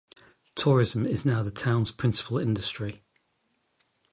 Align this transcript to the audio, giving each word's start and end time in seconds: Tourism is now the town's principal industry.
Tourism 0.55 1.05
is 1.05 1.27
now 1.27 1.43
the 1.43 1.51
town's 1.51 1.91
principal 1.91 2.39
industry. 2.39 3.03